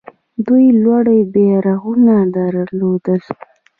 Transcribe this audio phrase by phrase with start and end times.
[0.45, 1.03] دوی لوړ
[1.33, 3.21] بیرغونه درلودل